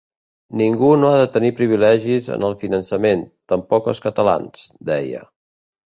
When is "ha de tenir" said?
1.09-1.51